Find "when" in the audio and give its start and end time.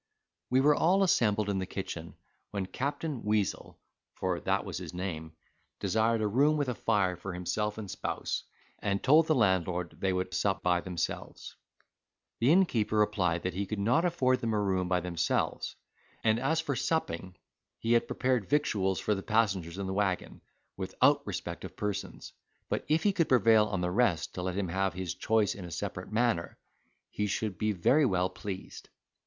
2.49-2.65